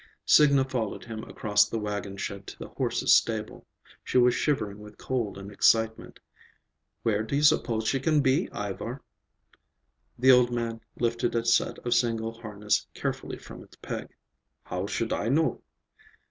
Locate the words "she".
4.03-4.17, 7.87-7.99